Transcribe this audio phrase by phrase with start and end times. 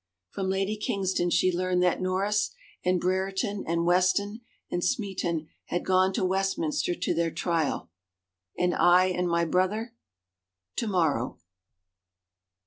[0.31, 6.11] From Lady Kingston she learned that Norris and Brereton and Weston and Smeton had gone
[6.13, 7.91] to Westminster to their trial."
[8.57, 9.93] And I and my brother?""
[10.77, 11.37] To morrow."